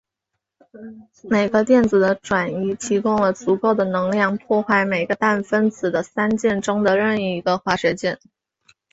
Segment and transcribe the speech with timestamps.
[1.21, 8.19] 每个电子的转移提供了足够的能量破坏每个氮分子的三键中的任一个化学键。